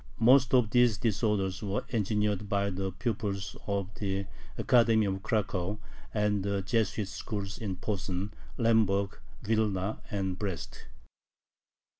Most 0.17 0.55
of 0.55 0.71
these 0.71 0.97
disorders 0.97 1.61
were 1.61 1.85
engineered 1.91 2.49
by 2.49 2.71
the 2.71 2.91
pupils 2.91 3.55
of 3.67 3.93
the 3.99 4.25
Academy 4.57 5.05
of 5.05 5.21
Cracow 5.21 5.77
and 6.11 6.41
the 6.43 6.63
Jesuit 6.63 7.07
schools 7.07 7.59
in 7.59 7.75
Posen, 7.75 8.33
Lemberg, 8.57 9.19
Vilna, 9.43 9.99
and 10.09 10.39
Brest. 10.39 10.87